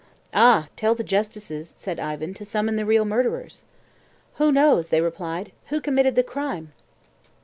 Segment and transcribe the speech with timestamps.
[0.33, 3.63] "Ah, tell the justices," said Ivan, "to summon the real murderers."
[4.37, 6.71] "Who knows," they replied, "who committed the crime?"